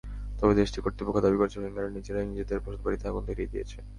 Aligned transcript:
তবে 0.39 0.53
দেশটির 0.59 0.83
কর্তৃপক্ষ 0.85 1.17
দাবি 1.21 1.37
করেছে, 1.39 1.57
রোহিঙ্গারা 1.57 1.95
নিজেরাই 1.97 2.29
নিজেদের 2.31 2.63
বসতবাড়িতে 2.65 3.05
আগুন 3.07 3.23
ধরিয়ে 3.27 3.51
দিয়েছে। 3.53 3.77